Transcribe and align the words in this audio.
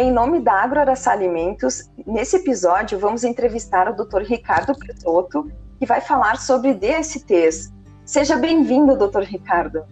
Em 0.00 0.10
nome 0.10 0.40
da 0.40 0.54
Agroaraçá 0.54 1.12
Alimentos, 1.12 1.90
nesse 2.06 2.36
episódio 2.36 2.98
vamos 2.98 3.22
entrevistar 3.22 3.86
o 3.86 3.94
Dr. 3.94 4.22
Ricardo 4.22 4.74
Petotto, 4.74 5.52
que 5.78 5.84
vai 5.84 6.00
falar 6.00 6.38
sobre 6.38 6.72
DSTs. 6.72 7.70
Seja 8.02 8.36
bem-vindo, 8.36 8.96
Dr. 8.96 9.24
Ricardo. 9.24 9.84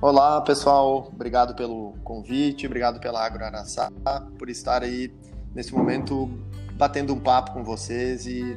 Olá, 0.00 0.40
pessoal. 0.42 1.10
Obrigado 1.12 1.56
pelo 1.56 1.94
convite, 2.04 2.64
obrigado 2.64 3.00
pela 3.00 3.26
Agroaraçá, 3.26 3.90
por 4.38 4.48
estar 4.48 4.84
aí 4.84 5.12
nesse 5.52 5.74
momento 5.74 6.30
batendo 6.74 7.12
um 7.12 7.18
papo 7.18 7.54
com 7.54 7.64
vocês 7.64 8.24
e 8.24 8.56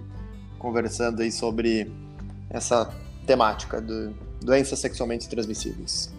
conversando 0.60 1.24
aí 1.24 1.32
sobre 1.32 1.92
essa 2.52 2.94
temática 3.26 3.82
de 3.82 4.14
doenças 4.42 4.78
sexualmente 4.78 5.28
transmissíveis. 5.28 6.15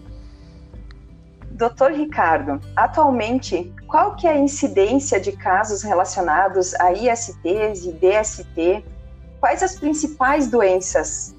Doutor 1.56 1.92
Ricardo, 1.92 2.60
atualmente, 2.76 3.72
qual 3.88 4.14
que 4.14 4.26
é 4.26 4.32
a 4.32 4.38
incidência 4.38 5.18
de 5.18 5.32
casos 5.32 5.82
relacionados 5.82 6.74
a 6.74 6.92
ISTs 6.92 7.86
e 7.86 7.92
DST? 7.92 8.84
Quais 9.40 9.62
as 9.62 9.76
principais 9.76 10.50
doenças? 10.50 11.34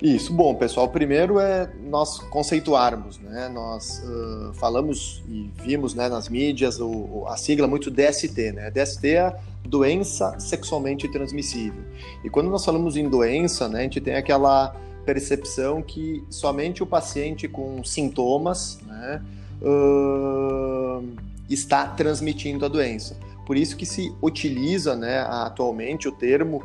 Isso, 0.00 0.32
bom, 0.32 0.54
pessoal, 0.54 0.88
primeiro 0.88 1.40
é 1.40 1.68
nós 1.88 2.20
conceituarmos, 2.20 3.18
né? 3.18 3.48
Nós 3.48 4.00
uh, 4.04 4.54
falamos 4.54 5.24
e 5.28 5.50
vimos 5.56 5.92
né, 5.92 6.08
nas 6.08 6.28
mídias 6.28 6.78
o, 6.78 7.24
a 7.26 7.36
sigla 7.36 7.66
muito 7.66 7.90
DST, 7.90 8.52
né? 8.52 8.70
DST 8.70 9.08
é 9.08 9.36
doença 9.64 10.38
sexualmente 10.38 11.10
transmissível. 11.10 11.82
E 12.22 12.30
quando 12.30 12.48
nós 12.48 12.64
falamos 12.64 12.96
em 12.96 13.08
doença, 13.08 13.68
né, 13.68 13.80
a 13.80 13.82
gente 13.82 14.00
tem 14.00 14.14
aquela 14.14 14.72
percepção 15.08 15.80
que 15.80 16.22
somente 16.28 16.82
o 16.82 16.86
paciente 16.86 17.48
com 17.48 17.82
sintomas 17.82 18.78
né, 18.86 19.22
uh, 19.62 21.02
está 21.48 21.86
transmitindo 21.86 22.66
a 22.66 22.68
doença. 22.68 23.16
Por 23.46 23.56
isso 23.56 23.74
que 23.74 23.86
se 23.86 24.14
utiliza 24.20 24.94
né, 24.94 25.20
atualmente 25.20 26.06
o 26.06 26.12
termo 26.12 26.62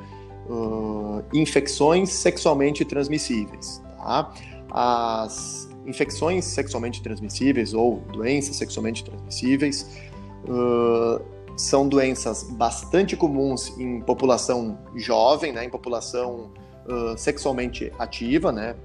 uh, 0.49 1.23
infecções 1.33 2.09
sexualmente 2.09 2.83
transmissíveis. 2.83 3.81
Tá? 3.97 4.33
As 4.69 5.69
infecções 5.85 6.43
sexualmente 6.43 7.01
transmissíveis 7.01 7.73
ou 7.73 8.01
doenças 8.11 8.57
sexualmente 8.57 9.05
transmissíveis 9.05 9.89
uh, 10.49 11.23
são 11.55 11.87
doenças 11.87 12.43
bastante 12.43 13.15
comuns 13.15 13.69
em 13.77 14.01
população 14.01 14.77
jovem, 14.97 15.53
né, 15.53 15.63
em 15.63 15.69
população 15.69 16.51
sexualmente 17.17 17.91
ativa, 17.97 18.51
né? 18.51 18.75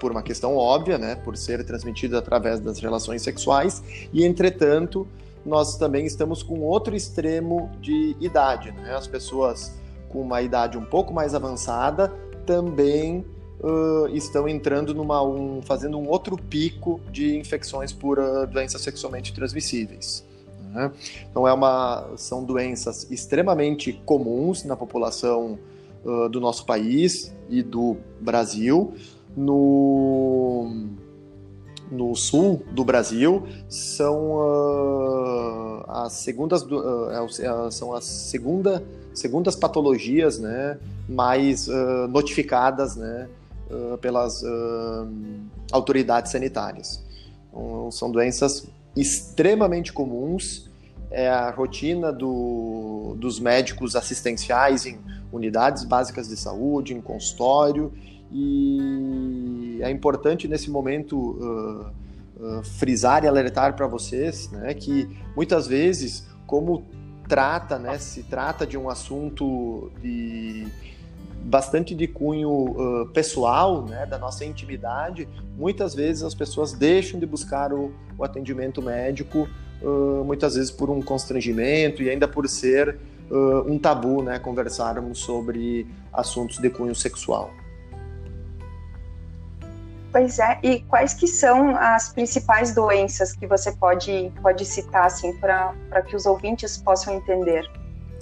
Por 0.00 0.10
uma 0.10 0.22
questão 0.22 0.56
óbvia, 0.56 0.98
né? 0.98 1.14
Por 1.16 1.36
ser 1.36 1.64
transmitida 1.64 2.18
através 2.18 2.60
das 2.60 2.78
relações 2.78 3.22
sexuais. 3.22 3.82
E, 4.12 4.24
entretanto, 4.24 5.06
nós 5.44 5.76
também 5.76 6.06
estamos 6.06 6.42
com 6.42 6.60
outro 6.60 6.94
extremo 6.96 7.70
de 7.80 8.16
idade, 8.20 8.72
né? 8.72 8.94
As 8.94 9.06
pessoas 9.06 9.72
com 10.08 10.20
uma 10.20 10.40
idade 10.40 10.78
um 10.78 10.84
pouco 10.84 11.12
mais 11.12 11.34
avançada 11.34 12.12
também 12.46 13.24
uh, 13.60 14.08
estão 14.14 14.48
entrando 14.48 14.94
numa 14.94 15.22
um, 15.22 15.60
fazendo 15.62 15.98
um 15.98 16.08
outro 16.08 16.36
pico 16.36 17.00
de 17.10 17.36
infecções 17.36 17.92
por 17.92 18.18
uh, 18.18 18.46
doenças 18.46 18.80
sexualmente 18.80 19.32
transmissíveis. 19.34 20.24
Né? 20.72 20.90
Então 21.30 21.46
é 21.48 21.52
uma 21.52 22.10
são 22.16 22.44
doenças 22.44 23.10
extremamente 23.10 23.92
comuns 24.04 24.64
na 24.64 24.76
população 24.76 25.58
do 26.30 26.40
nosso 26.40 26.66
país 26.66 27.34
e 27.48 27.62
do 27.62 27.96
Brasil. 28.20 28.94
No, 29.36 30.86
no 31.90 32.14
sul 32.14 32.62
do 32.70 32.84
Brasil 32.84 33.46
são 33.68 34.36
uh, 34.36 35.84
as 35.88 36.12
segundas 36.12 36.62
uh, 36.62 37.70
são 37.70 37.92
as 37.92 38.04
segunda, 38.04 38.84
segundas 39.12 39.56
patologias 39.56 40.38
né, 40.38 40.78
mais 41.08 41.68
notificadas 42.08 42.96
né, 42.96 43.28
pelas 44.00 44.42
autoridades 45.72 46.30
sanitárias. 46.30 47.02
Então, 47.48 47.90
são 47.90 48.10
doenças 48.10 48.66
extremamente 48.96 49.92
comuns 49.92 50.70
é 51.14 51.28
a 51.28 51.50
rotina 51.50 52.12
do, 52.12 53.14
dos 53.18 53.38
médicos 53.38 53.94
assistenciais 53.94 54.84
em 54.84 54.98
unidades 55.34 55.84
básicas 55.84 56.28
de 56.28 56.36
saúde, 56.36 56.94
em 56.94 57.00
consultório, 57.00 57.92
e 58.32 59.78
é 59.80 59.90
importante 59.90 60.48
nesse 60.48 60.68
momento 60.68 61.16
uh, 61.16 61.86
uh, 62.40 62.64
frisar 62.64 63.24
e 63.24 63.28
alertar 63.28 63.76
para 63.76 63.86
vocês 63.86 64.50
né, 64.50 64.74
que 64.74 65.08
muitas 65.36 65.66
vezes, 65.66 66.26
como 66.46 66.84
trata, 67.28 67.78
né, 67.78 67.96
se 67.98 68.24
trata 68.24 68.66
de 68.66 68.76
um 68.76 68.88
assunto 68.88 69.90
de 70.02 70.66
bastante 71.44 71.94
de 71.94 72.08
cunho 72.08 72.50
uh, 72.50 73.06
pessoal, 73.10 73.84
né, 73.84 74.04
da 74.06 74.18
nossa 74.18 74.44
intimidade, 74.44 75.28
muitas 75.56 75.94
vezes 75.94 76.22
as 76.22 76.34
pessoas 76.34 76.72
deixam 76.72 77.20
de 77.20 77.26
buscar 77.26 77.72
o, 77.72 77.92
o 78.18 78.24
atendimento 78.24 78.82
médico 78.82 79.48
muitas 80.24 80.54
vezes 80.54 80.70
por 80.70 80.88
um 80.88 81.02
constrangimento 81.02 82.02
e 82.02 82.08
ainda 82.08 82.26
por 82.26 82.48
ser 82.48 82.98
uh, 83.30 83.70
um 83.70 83.78
tabu, 83.78 84.22
né, 84.22 84.38
conversarmos 84.38 85.20
sobre 85.20 85.86
assuntos 86.12 86.58
de 86.58 86.70
cunho 86.70 86.94
sexual. 86.94 87.50
Pois 90.12 90.38
é, 90.38 90.60
e 90.62 90.80
quais 90.82 91.12
que 91.12 91.26
são 91.26 91.76
as 91.76 92.12
principais 92.12 92.72
doenças 92.72 93.32
que 93.32 93.48
você 93.48 93.72
pode, 93.72 94.32
pode 94.40 94.64
citar, 94.64 95.06
assim, 95.06 95.36
para 95.38 95.74
que 96.06 96.14
os 96.14 96.24
ouvintes 96.24 96.76
possam 96.78 97.14
entender? 97.14 97.68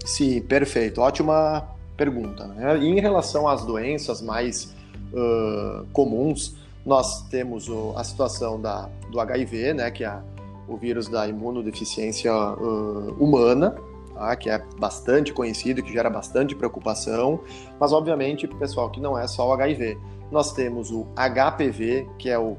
Sim, 0.02 0.40
perfeito. 0.40 1.02
Ótima 1.02 1.68
pergunta. 1.94 2.46
Né? 2.46 2.78
Em 2.78 2.98
relação 2.98 3.46
às 3.46 3.62
doenças 3.64 4.22
mais 4.22 4.74
uh, 5.12 5.86
comuns, 5.92 6.56
nós 6.84 7.28
temos 7.28 7.68
o, 7.68 7.92
a 7.94 8.02
situação 8.02 8.58
da, 8.58 8.88
do 9.10 9.20
HIV, 9.20 9.74
né, 9.74 9.90
que 9.90 10.02
é 10.02 10.18
o 10.66 10.78
vírus 10.78 11.08
da 11.08 11.28
imunodeficiência 11.28 12.32
uh, 12.32 13.14
humana, 13.22 13.76
tá? 14.22 14.36
que 14.36 14.48
é 14.48 14.64
bastante 14.78 15.32
conhecido, 15.32 15.82
que 15.82 15.92
gera 15.92 16.08
bastante 16.08 16.54
preocupação, 16.54 17.40
mas 17.78 17.92
obviamente, 17.92 18.46
pessoal, 18.46 18.88
que 18.88 19.00
não 19.00 19.18
é 19.18 19.26
só 19.26 19.48
o 19.48 19.52
HIV. 19.52 19.98
Nós 20.30 20.52
temos 20.52 20.90
o 20.92 21.06
HPV, 21.16 22.08
que 22.18 22.30
é 22.30 22.38
o, 22.38 22.52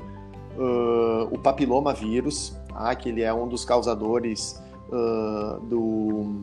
uh, 0.58 1.28
o 1.32 1.40
papiloma 1.40 1.94
vírus, 1.94 2.56
tá? 2.68 2.94
que 2.96 3.10
ele 3.10 3.24
é 3.24 3.34
um 3.34 3.48
dos 3.48 3.64
causadores 3.64 4.62
uh, 4.90 5.60
do, 5.62 6.42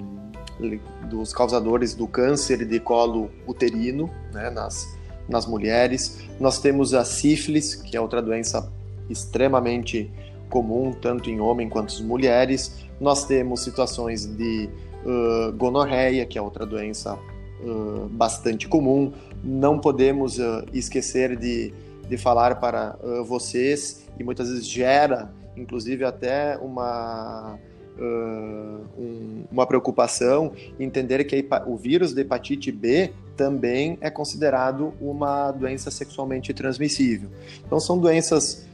dos 1.08 1.34
causadores 1.34 1.94
do 1.94 2.08
câncer 2.08 2.66
de 2.66 2.80
colo 2.80 3.30
uterino 3.46 4.10
né? 4.32 4.48
nas, 4.48 4.98
nas 5.28 5.46
mulheres. 5.46 6.24
Nós 6.40 6.58
temos 6.58 6.94
a 6.94 7.04
sífilis, 7.04 7.74
que 7.74 7.94
é 7.96 8.00
outra 8.00 8.22
doença 8.22 8.72
extremamente 9.08 10.10
comum 10.48 10.92
tanto 10.92 11.30
em 11.30 11.40
homem 11.40 11.68
quanto 11.68 11.94
em 12.00 12.04
mulheres. 12.04 12.84
Nós 13.00 13.24
temos 13.24 13.62
situações 13.62 14.26
de 14.26 14.68
uh, 15.04 15.52
gonorreia, 15.52 16.26
que 16.26 16.38
é 16.38 16.42
outra 16.42 16.66
doença 16.66 17.18
uh, 17.62 18.08
bastante 18.10 18.68
comum. 18.68 19.12
Não 19.42 19.78
podemos 19.78 20.38
uh, 20.38 20.64
esquecer 20.72 21.36
de, 21.36 21.72
de 22.08 22.16
falar 22.16 22.60
para 22.60 22.96
vocês, 23.26 24.06
e 24.18 24.24
muitas 24.24 24.48
vezes 24.48 24.66
gera, 24.66 25.32
inclusive, 25.56 26.04
até 26.04 26.56
uma. 26.58 27.58
Um, 27.98 29.44
uma 29.52 29.66
preocupação 29.66 30.52
entender 30.78 31.22
que 31.24 31.46
o 31.66 31.76
vírus 31.76 32.14
da 32.14 32.22
hepatite 32.22 32.72
B 32.72 33.12
também 33.36 33.98
é 34.00 34.08
considerado 34.08 34.94
uma 34.98 35.50
doença 35.50 35.90
sexualmente 35.90 36.54
transmissível. 36.54 37.28
Então, 37.66 37.78
são 37.78 37.98
doenças 37.98 38.66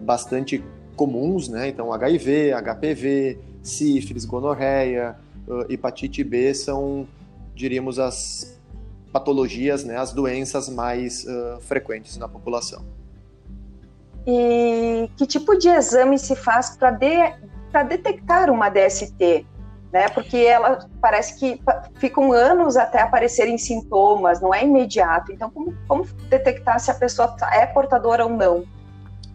bastante 0.00 0.64
comuns, 0.94 1.48
né? 1.48 1.68
Então, 1.68 1.92
HIV, 1.92 2.52
HPV, 2.52 3.38
sífilis, 3.62 4.24
gonorreia, 4.24 5.16
hepatite 5.68 6.22
B 6.24 6.54
são, 6.54 7.06
diríamos, 7.54 7.98
as 7.98 8.58
patologias, 9.12 9.84
né, 9.84 9.96
as 9.96 10.12
doenças 10.12 10.68
mais 10.68 11.24
uh, 11.24 11.60
frequentes 11.60 12.16
na 12.16 12.28
população. 12.28 12.84
E 14.26 15.08
que 15.16 15.26
tipo 15.26 15.56
de 15.56 15.68
exame 15.68 16.18
se 16.18 16.34
faz 16.34 16.76
para 16.76 16.90
de, 16.90 17.34
detectar 17.86 18.50
uma 18.50 18.68
DST? 18.68 19.46
Né? 19.92 20.08
Porque 20.08 20.38
ela 20.38 20.88
parece 21.00 21.38
que 21.38 21.60
ficam 21.94 22.32
anos 22.32 22.76
até 22.76 23.00
aparecerem 23.02 23.56
sintomas, 23.56 24.40
não 24.40 24.52
é 24.52 24.64
imediato. 24.64 25.30
Então, 25.30 25.48
como, 25.48 25.72
como 25.86 26.04
detectar 26.28 26.80
se 26.80 26.90
a 26.90 26.94
pessoa 26.94 27.36
é 27.52 27.64
portadora 27.66 28.24
ou 28.24 28.30
não? 28.30 28.64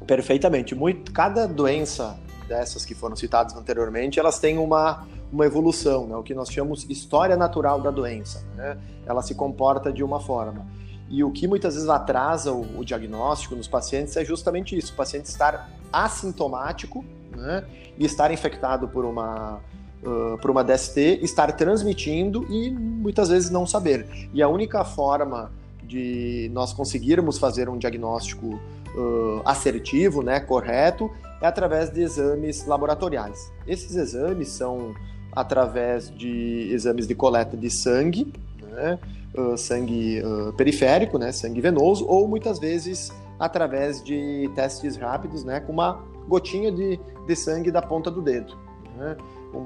Perfeitamente. 0.09 0.73
Muito, 0.73 1.11
cada 1.11 1.47
doença 1.47 2.17
dessas 2.47 2.83
que 2.83 2.95
foram 2.95 3.15
citadas 3.15 3.55
anteriormente, 3.55 4.19
elas 4.19 4.39
têm 4.39 4.57
uma, 4.57 5.05
uma 5.31 5.45
evolução, 5.45 6.07
né? 6.07 6.15
o 6.15 6.23
que 6.23 6.33
nós 6.33 6.51
chamamos 6.51 6.83
história 6.89 7.37
natural 7.37 7.79
da 7.79 7.91
doença. 7.91 8.43
Né? 8.55 8.75
Ela 9.05 9.21
se 9.21 9.35
comporta 9.35 9.93
de 9.93 10.03
uma 10.03 10.19
forma. 10.19 10.65
E 11.11 11.23
o 11.23 11.29
que 11.29 11.47
muitas 11.47 11.75
vezes 11.75 11.87
atrasa 11.87 12.51
o, 12.51 12.79
o 12.79 12.83
diagnóstico 12.83 13.55
nos 13.55 13.67
pacientes 13.67 14.17
é 14.17 14.25
justamente 14.25 14.75
isso: 14.75 14.93
o 14.93 14.95
paciente 14.95 15.25
estar 15.25 15.69
assintomático, 15.93 17.05
né, 17.35 17.63
e 17.95 18.03
estar 18.03 18.31
infectado 18.31 18.87
por 18.87 19.05
uma 19.05 19.59
uh, 20.03 20.39
por 20.39 20.49
uma 20.49 20.63
DST, 20.63 21.19
estar 21.21 21.51
transmitindo 21.51 22.45
e 22.49 22.71
muitas 22.71 23.29
vezes 23.29 23.51
não 23.51 23.67
saber. 23.67 24.29
E 24.33 24.41
a 24.41 24.47
única 24.47 24.83
forma 24.83 25.51
de 25.89 26.49
nós 26.53 26.71
conseguirmos 26.71 27.39
fazer 27.39 27.67
um 27.67 27.77
diagnóstico 27.77 28.59
uh, 28.95 29.41
assertivo, 29.43 30.21
né, 30.21 30.39
correto, 30.39 31.09
é 31.41 31.47
através 31.47 31.89
de 31.89 32.01
exames 32.01 32.65
laboratoriais. 32.67 33.51
Esses 33.67 33.95
exames 33.95 34.49
são 34.49 34.93
através 35.31 36.13
de 36.15 36.69
exames 36.71 37.07
de 37.07 37.15
coleta 37.15 37.57
de 37.57 37.71
sangue, 37.71 38.31
né, 38.61 38.99
uh, 39.35 39.57
sangue 39.57 40.21
uh, 40.21 40.53
periférico, 40.53 41.17
né, 41.17 41.31
sangue 41.31 41.59
venoso, 41.59 42.05
ou 42.07 42.27
muitas 42.27 42.59
vezes 42.59 43.11
através 43.39 44.03
de 44.03 44.49
testes 44.53 44.95
rápidos, 44.95 45.43
né, 45.43 45.59
com 45.59 45.73
uma 45.73 46.03
gotinha 46.27 46.71
de, 46.71 46.99
de 47.25 47.35
sangue 47.35 47.71
da 47.71 47.81
ponta 47.81 48.11
do 48.11 48.21
dedo. 48.21 48.55
Né, 48.95 49.17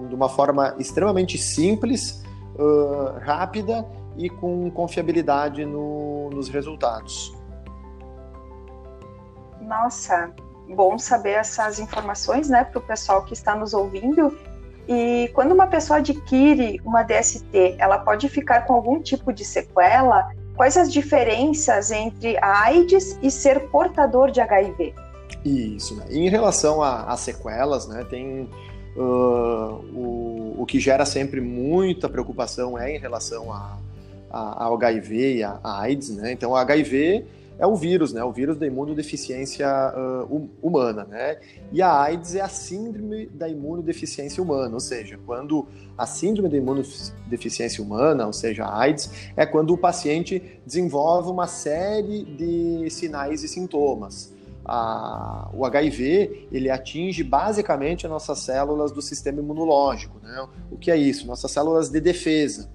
de 0.08 0.16
uma 0.16 0.30
forma 0.30 0.74
extremamente 0.80 1.38
simples, 1.38 2.24
rápida 3.26 3.86
e 4.18 4.30
com 4.30 4.70
confiabilidade 4.72 5.66
no, 5.66 6.30
nos 6.30 6.50
resultados. 6.50 7.34
Nossa, 9.62 10.32
bom 10.70 10.98
saber 10.98 11.32
essas 11.32 11.80
informações, 11.80 12.50
né, 12.50 12.64
para 12.64 12.80
o 12.80 12.82
pessoal 12.82 13.24
que 13.24 13.34
está 13.34 13.56
nos 13.56 13.74
ouvindo. 13.74 14.38
E 14.88 15.30
quando 15.34 15.54
uma 15.54 15.68
pessoa 15.68 16.00
adquire 16.00 16.80
uma 16.84 17.04
DST, 17.04 17.76
ela 17.78 18.00
pode 18.00 18.28
ficar 18.28 18.62
com 18.66 18.74
algum 18.74 19.02
tipo 19.02 19.32
de 19.32 19.46
sequela? 19.46 20.30
Quais 20.56 20.78
as 20.78 20.92
diferenças 20.92 21.90
entre 21.90 22.38
a 22.38 22.66
AIDS 22.66 23.18
e 23.22 23.32
ser 23.32 23.70
portador 23.70 24.30
de 24.30 24.42
HIV? 24.42 24.94
Isso, 25.44 25.96
né? 25.96 26.06
em 26.10 26.30
relação 26.30 26.82
às 26.82 27.20
sequelas, 27.22 27.88
né, 27.88 28.06
tem 28.10 28.50
uh, 28.96 29.02
o, 29.94 30.56
o 30.60 30.66
que 30.66 30.80
gera 30.80 31.06
sempre 31.06 31.42
muita 31.42 32.08
preocupação 32.08 32.78
é 32.78 32.96
em 32.96 33.00
relação 33.00 33.52
a, 33.52 33.78
a, 34.34 34.68
HIV 34.68 35.38
e 35.38 35.44
a, 35.44 35.60
a 35.64 35.82
AIDS, 35.82 36.10
né? 36.10 36.32
Então, 36.32 36.52
o 36.52 36.56
HIV 36.56 37.26
é 37.60 37.68
o 37.68 37.76
vírus, 37.76 38.12
né? 38.12 38.24
O 38.24 38.32
vírus 38.32 38.58
da 38.58 38.66
imunodeficiência 38.66 39.68
uh, 39.96 40.50
humana, 40.62 41.06
né? 41.06 41.38
E 41.72 41.82
a 41.82 42.02
AIDS 42.02 42.34
é 42.36 42.42
a 42.42 42.50
síndrome 42.50 43.28
da 43.28 43.48
imunodeficiência 43.48 44.42
humana, 44.42 44.74
ou 44.74 44.80
seja, 44.80 45.20
quando 45.26 45.68
a 45.96 46.08
síndrome 46.08 46.50
da 46.50 46.58
imunodeficiência 46.58 47.84
humana, 47.84 48.26
ou 48.26 48.34
seja, 48.34 48.66
a 48.66 48.80
AIDS, 48.80 49.12
é 49.38 49.46
quando 49.46 49.72
o 49.74 49.78
paciente 49.78 50.60
desenvolve 50.66 51.30
uma 51.30 51.46
série 51.46 52.24
de 52.24 52.90
sinais 52.90 53.44
e 53.44 53.48
sintomas. 53.48 54.34
A, 54.66 55.50
o 55.54 55.66
HIV 55.66 56.48
ele 56.52 56.70
atinge 56.70 57.22
basicamente 57.22 58.06
as 58.06 58.12
nossas 58.12 58.40
células 58.40 58.92
do 58.94 59.02
sistema 59.02 59.40
imunológico, 59.40 60.20
né? 60.24 60.48
O 60.72 60.78
que 60.78 60.90
é 60.90 60.98
isso? 60.98 61.28
Nossas 61.28 61.52
células 61.52 61.90
de 61.90 62.00
defesa. 62.00 62.70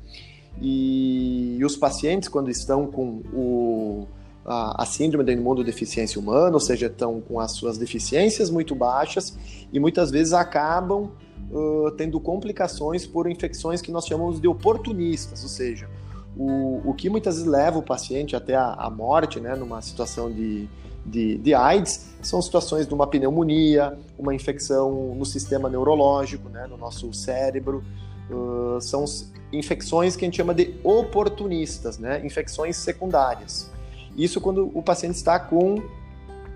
E, 0.61 1.59
os 1.65 1.77
pacientes, 1.77 2.29
quando 2.29 2.51
estão 2.51 2.87
com 2.87 3.23
o, 3.33 4.07
a, 4.45 4.83
a, 4.83 4.87
síndrome 4.87 5.25
da 5.25 5.33
imunodeficiência 5.33 6.21
humana, 6.21 6.55
ou 6.55 6.61
seja, 6.61 6.87
estão 6.87 7.21
com 7.21 7.39
as 7.39 7.53
suas 7.53 7.79
deficiências 7.79 8.51
muito 8.51 8.75
baixas 8.75 9.37
e 9.73 9.79
muitas 9.79 10.11
vezes 10.11 10.33
acabam 10.33 11.11
uh, 11.51 11.91
tendo 11.97 12.19
complicações 12.19 13.07
por 13.07 13.31
infecções 13.31 13.81
que 13.81 13.93
nós 13.93 14.07
chamamos 14.07 14.41
de 14.41 14.49
oportunistas, 14.49 15.43
ou 15.43 15.49
seja, 15.49 15.89
o, 16.37 16.91
o 16.91 16.95
que 16.95 17.11
muitas 17.11 17.37
vezes 17.37 17.51
leva 17.51 17.79
o 17.79 17.83
paciente 17.83 18.37
até 18.37 18.55
a, 18.55 18.73
a 18.73 18.91
morte, 18.91 19.41
né, 19.41 19.57
numa 19.57 19.83
situação 19.83 20.31
de, 20.31 20.69
de, 21.05 21.39
de, 21.39 21.55
AIDS, 21.55 22.15
são 22.23 22.41
situações 22.41 22.87
de 22.87 22.95
uma 22.95 23.07
pneumonia, 23.07 23.99
uma 24.17 24.35
infecção 24.35 25.15
no 25.15 25.25
sistema 25.25 25.69
neurológico, 25.69 26.49
né, 26.49 26.67
no 26.67 26.77
nosso 26.77 27.13
cérebro, 27.13 27.83
uh, 28.31 28.81
são 28.81 29.05
infecções 29.53 30.17
que 30.17 30.25
a 30.25 30.27
gente 30.27 30.37
chama 30.37 30.55
de 30.55 30.75
oportunistas, 30.83 31.99
né? 31.99 32.25
infecções 32.25 32.77
secundárias. 32.77 33.71
Isso 34.17 34.41
quando 34.41 34.71
o 34.75 34.83
paciente 34.83 35.15
está 35.15 35.39
com 35.39 35.83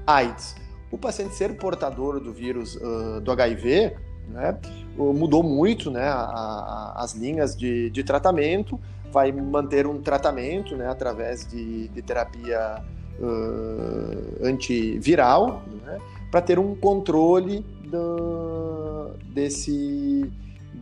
AIDS. 0.07 0.57
O 0.91 0.99
paciente 0.99 1.35
ser 1.35 1.57
portador 1.57 2.21
do 2.21 2.33
vírus 2.33 2.77
uh, 2.77 3.21
do 3.21 3.31
HIV 3.31 3.97
né, 4.29 4.57
mudou 4.97 5.43
muito 5.43 5.91
né, 5.91 6.05
a, 6.05 6.23
a, 6.23 6.93
as 7.03 7.15
linhas 7.15 7.57
de, 7.57 7.91
de, 7.91 8.05
tratamento, 8.05 8.79
vai 9.11 9.33
manter 9.33 9.87
um 9.87 10.01
tratamento 10.01 10.77
né, 10.77 10.89
através 10.89 11.47
de, 11.47 11.89
de 11.89 12.03
terapia 12.03 12.83
uh, 13.19 14.47
antiviral 14.47 15.63
né, 15.85 15.99
para 16.31 16.41
ter 16.41 16.59
um 16.59 16.75
controle 16.75 17.65
do, 17.85 19.11
desse, 19.33 20.31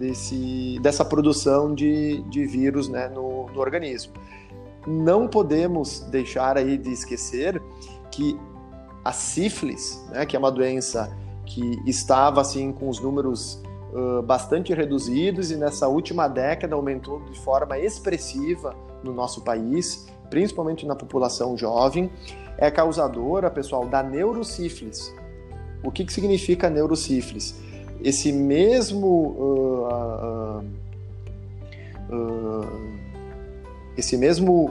desse, 0.00 0.78
dessa 0.80 1.04
produção 1.04 1.74
de, 1.74 2.22
de 2.22 2.46
vírus 2.46 2.88
né, 2.88 3.08
no, 3.08 3.46
no 3.46 3.60
organismo. 3.60 4.14
Não 4.86 5.28
podemos 5.28 6.00
deixar 6.10 6.56
aí 6.56 6.78
de 6.78 6.90
esquecer 6.90 7.62
que 8.10 8.36
a 9.04 9.12
sífilis, 9.12 10.02
né, 10.10 10.24
que 10.24 10.34
é 10.34 10.38
uma 10.38 10.50
doença 10.50 11.14
que 11.44 11.78
estava 11.86 12.40
assim 12.40 12.72
com 12.72 12.88
os 12.88 12.98
números 12.98 13.62
uh, 13.92 14.22
bastante 14.22 14.72
reduzidos 14.72 15.50
e 15.50 15.56
nessa 15.56 15.86
última 15.86 16.28
década 16.28 16.74
aumentou 16.74 17.20
de 17.24 17.38
forma 17.40 17.78
expressiva 17.78 18.74
no 19.04 19.12
nosso 19.12 19.42
país, 19.42 20.06
principalmente 20.30 20.86
na 20.86 20.96
população 20.96 21.56
jovem, 21.58 22.10
é 22.56 22.70
causadora, 22.70 23.50
pessoal, 23.50 23.86
da 23.86 24.02
neurosífilis. 24.02 25.14
O 25.82 25.90
que, 25.90 26.04
que 26.04 26.12
significa 26.12 26.70
neurosífilis? 26.70 27.54
Esse 28.02 28.32
mesmo 28.32 29.06
uh, 29.38 30.64
uh, 32.10 32.90
esse 33.96 34.16
mesmo 34.16 34.70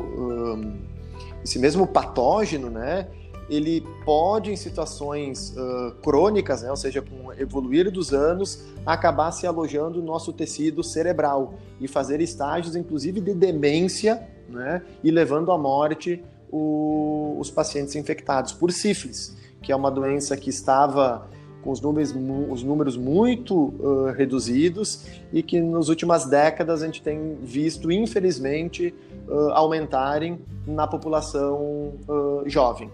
esse 1.43 1.59
mesmo 1.59 1.87
patógeno, 1.87 2.69
né? 2.69 3.07
Ele 3.49 3.83
pode, 4.05 4.51
em 4.51 4.55
situações 4.55 5.55
crônicas, 6.03 6.61
né, 6.61 6.69
ou 6.69 6.75
seja, 6.75 7.01
com 7.01 7.27
o 7.27 7.33
evoluir 7.33 7.89
dos 7.89 8.13
anos, 8.13 8.65
acabar 8.85 9.31
se 9.31 9.47
alojando 9.47 9.99
no 9.99 10.05
nosso 10.05 10.31
tecido 10.31 10.83
cerebral 10.83 11.55
e 11.81 11.87
fazer 11.87 12.21
estágios, 12.21 12.75
inclusive, 12.75 13.19
de 13.19 13.33
demência, 13.33 14.21
né, 14.47 14.83
e 15.03 15.09
levando 15.09 15.51
à 15.51 15.57
morte 15.57 16.23
o, 16.51 17.37
os 17.39 17.49
pacientes 17.49 17.95
infectados 17.95 18.53
por 18.53 18.71
sífilis, 18.71 19.35
que 19.61 19.71
é 19.71 19.75
uma 19.75 19.89
doença 19.89 20.35
que 20.37 20.49
estava 20.49 21.27
com 21.63 21.71
os 21.71 21.81
números, 21.81 22.13
os 22.49 22.63
números 22.63 22.95
muito 22.95 23.55
uh, 23.55 24.11
reduzidos 24.15 25.05
e 25.31 25.43
que 25.43 25.59
nas 25.61 25.89
últimas 25.89 26.25
décadas 26.25 26.81
a 26.81 26.85
gente 26.85 27.01
tem 27.01 27.37
visto, 27.41 27.91
infelizmente, 27.91 28.93
uh, 29.27 29.51
aumentarem 29.51 30.39
na 30.65 30.87
população 30.87 31.93
uh, 32.07 32.43
jovem. 32.45 32.91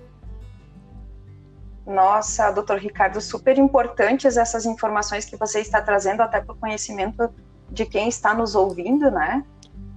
Nossa, 1.86 2.50
doutor 2.52 2.80
Ricardo, 2.80 3.22
super 3.22 3.58
importantes 3.60 4.38
essas 4.38 4.66
informações 4.66 5.24
que 5.26 5.38
você 5.38 5.60
está 5.60 5.82
trazendo 5.82 6.22
até 6.22 6.42
para 6.42 6.54
o 6.54 6.58
conhecimento 6.58 7.30
de 7.70 7.86
quem 7.86 8.10
está 8.10 8.34
nos 8.34 8.56
ouvindo, 8.56 9.12
né? 9.12 9.46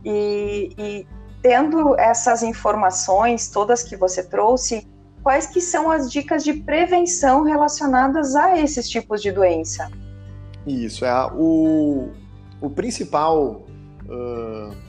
E, 0.05 0.71
e 0.77 1.07
tendo 1.41 1.99
essas 1.99 2.43
informações 2.43 3.49
todas 3.49 3.83
que 3.83 3.97
você 3.97 4.23
trouxe, 4.23 4.87
quais 5.23 5.47
que 5.47 5.61
são 5.61 5.91
as 5.91 6.11
dicas 6.11 6.45
de 6.45 6.53
prevenção 6.53 7.43
relacionadas 7.43 8.35
a 8.35 8.59
esses 8.59 8.89
tipos 8.89 9.23
de 9.23 9.33
doença? 9.33 9.91
Isso, 10.67 11.05
é 11.05 11.27
o, 11.33 12.11
o 12.61 12.71
principal 12.71 13.65
uh, 14.07 14.89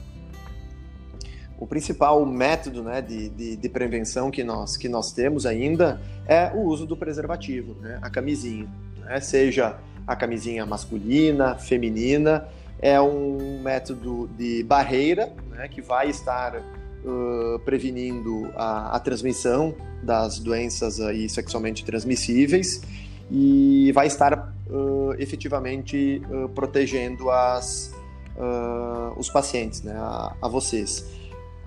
o 1.58 1.66
principal 1.66 2.24
método 2.24 2.82
né, 2.82 3.02
de, 3.02 3.28
de, 3.28 3.56
de, 3.56 3.68
prevenção 3.68 4.30
que 4.30 4.42
nós, 4.42 4.78
que 4.78 4.88
nós 4.88 5.12
temos 5.12 5.44
ainda 5.44 6.00
é 6.26 6.50
o 6.54 6.60
uso 6.60 6.86
do 6.86 6.96
preservativo, 6.96 7.74
né, 7.82 7.98
a 8.00 8.08
camisinha, 8.08 8.66
né, 9.00 9.20
seja 9.20 9.78
a 10.06 10.16
camisinha 10.16 10.64
masculina, 10.64 11.56
feminina, 11.56 12.48
é 12.80 12.98
um 12.98 13.60
método 13.62 14.28
de 14.38 14.62
barreira 14.64 15.30
né, 15.50 15.68
que 15.68 15.82
vai 15.82 16.08
estar 16.08 16.62
prevenindo 17.64 18.50
a, 18.54 18.96
a, 18.96 19.00
transmissão 19.00 19.74
das 20.02 20.38
doenças 20.38 21.00
aí 21.00 21.28
sexualmente 21.28 21.84
transmissíveis 21.84 22.82
e 23.30 23.90
vai 23.92 24.06
estar 24.06 24.52
uh, 24.68 25.14
efetivamente 25.18 26.20
uh, 26.30 26.48
protegendo 26.50 27.30
as, 27.30 27.94
os 29.16 29.28
pacientes, 29.28 29.82
né, 29.82 29.94
a, 29.96 30.34
a, 30.40 30.48
vocês. 30.48 31.04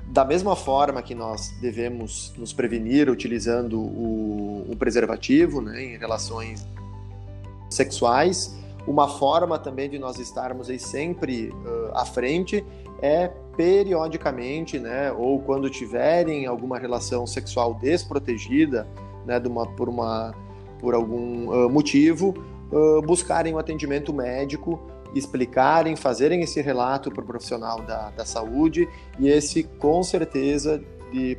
Da 0.07 0.25
mesma 0.25 0.55
forma 0.55 1.01
que 1.01 1.15
nós 1.15 1.49
devemos 1.61 2.33
nos 2.37 2.51
prevenir 2.51 3.09
utilizando 3.09 3.79
o, 3.79 4.65
o 4.69 4.75
preservativo 4.75 5.61
né, 5.61 5.83
em 5.83 5.97
relações 5.97 6.65
sexuais, 7.69 8.55
uma 8.85 9.07
forma 9.07 9.57
também 9.57 9.89
de 9.89 9.97
nós 9.97 10.19
estarmos 10.19 10.69
aí 10.69 10.79
sempre 10.79 11.49
uh, 11.49 11.91
à 11.95 12.05
frente 12.05 12.63
é 13.03 13.29
periodicamente, 13.57 14.79
né, 14.79 15.11
ou 15.11 15.41
quando 15.41 15.69
tiverem 15.69 16.45
alguma 16.45 16.79
relação 16.79 17.27
sexual 17.27 17.73
desprotegida, 17.73 18.87
né, 19.25 19.41
de 19.41 19.49
uma, 19.49 19.67
por, 19.67 19.89
uma, 19.89 20.33
por 20.79 20.95
algum 20.95 21.49
uh, 21.49 21.69
motivo, 21.69 22.33
uh, 22.71 23.01
buscarem 23.01 23.51
o 23.51 23.57
um 23.57 23.59
atendimento 23.59 24.13
médico, 24.13 24.79
explicarem, 25.13 25.97
fazerem 25.97 26.41
esse 26.41 26.61
relato 26.61 27.11
para 27.11 27.21
o 27.21 27.27
profissional 27.27 27.81
da, 27.81 28.09
da 28.11 28.25
saúde 28.25 28.87
e 29.19 29.27
esse, 29.27 29.63
com 29.63 30.01
certeza, 30.01 30.81
de, 31.11 31.37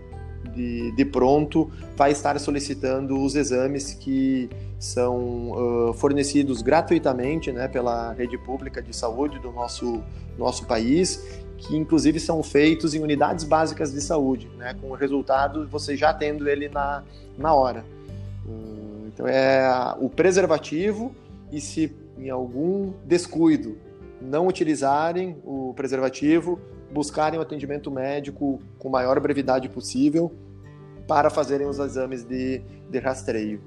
de, 0.55 0.93
de 0.93 1.05
pronto, 1.07 1.71
vai 1.97 2.13
estar 2.13 2.39
solicitando 2.39 3.19
os 3.19 3.35
exames 3.35 3.95
que 3.95 4.51
são 4.79 5.51
uh, 5.89 5.95
fornecidos 5.95 6.61
gratuitamente 6.61 7.51
né, 7.51 7.67
pela 7.69 8.13
rede 8.13 8.37
pública 8.37 8.83
de 8.83 8.95
saúde 8.95 9.39
do 9.39 9.51
nosso, 9.51 10.03
nosso 10.39 10.67
país, 10.67 11.44
que 11.67 11.77
inclusive 11.77 12.21
são 12.21 12.43
feitos 12.43 12.95
em 12.95 13.01
unidades 13.01 13.45
básicas 13.45 13.93
de 13.93 14.01
saúde, 14.01 14.49
né, 14.57 14.75
com 14.81 14.91
o 14.91 14.95
resultado 14.95 15.67
você 15.69 15.97
já 15.97 16.13
tendo 16.13 16.49
ele 16.49 16.69
na, 16.69 17.03
na 17.39 17.55
hora. 17.55 17.85
Uh, 18.47 19.07
então 19.07 19.27
é 19.27 19.95
o 19.99 20.09
preservativo 20.09 21.15
e 21.51 21.61
se 21.61 21.95
em 22.19 22.31
algum 22.31 22.93
descuido 23.05 23.79
não 24.21 24.47
utilizarem 24.47 25.37
o 25.45 25.73
preservativo, 25.75 26.61
buscarem 26.93 27.39
o 27.39 27.43
atendimento 27.43 27.91
médico 27.91 28.61
com 28.79 28.89
maior 28.89 29.19
brevidade 29.19 29.69
possível 29.69 30.33
para 31.09 31.29
fazerem 31.29 31.67
os 31.67 31.79
exames 31.79 32.25
de, 32.25 32.63
de 32.89 32.99
rastreio. 32.99 33.63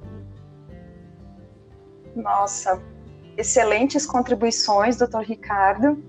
Nossa, 2.16 2.82
excelentes 3.38 4.06
contribuições, 4.06 4.98
doutor 4.98 5.24
Ricardo. 5.24 6.04